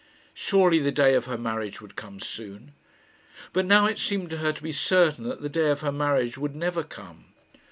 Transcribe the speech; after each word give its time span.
Surely 0.33 0.79
the 0.79 0.91
day 0.91 1.13
of 1.13 1.25
her 1.27 1.37
marriage 1.37 1.79
would 1.79 1.95
come 1.95 2.19
soon. 2.19 2.71
But 3.53 3.67
now 3.67 3.85
it 3.85 3.99
seemed 3.99 4.31
to 4.31 4.37
her 4.37 4.51
to 4.51 4.63
be 4.63 4.71
certain 4.71 5.25
that 5.29 5.41
the 5.43 5.47
day 5.47 5.69
of 5.69 5.81
her 5.81 5.91
marriage 5.91 6.39
would 6.39 6.55
never 6.55 6.81
come. 6.83 7.25